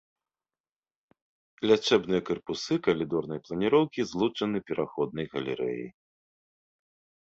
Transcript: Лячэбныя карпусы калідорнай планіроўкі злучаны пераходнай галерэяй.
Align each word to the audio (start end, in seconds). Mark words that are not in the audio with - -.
Лячэбныя 1.73 2.21
карпусы 2.31 2.73
калідорнай 2.89 3.39
планіроўкі 3.45 4.01
злучаны 4.15 4.57
пераходнай 4.73 5.25
галерэяй. 5.39 5.91